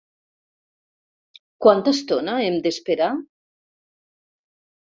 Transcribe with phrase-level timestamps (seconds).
[1.67, 3.13] Quanta estona hem d'esperar?